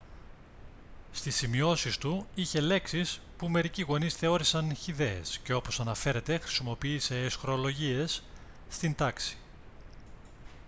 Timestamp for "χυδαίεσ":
4.75-5.39